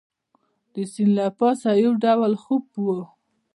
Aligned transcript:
د 0.73 0.75
سیند 0.91 1.13
له 1.17 1.25
پاسه 1.39 1.69
یو 1.83 1.91
ډول 2.03 2.33
خوپ 2.43 2.65
وو. 2.83 2.99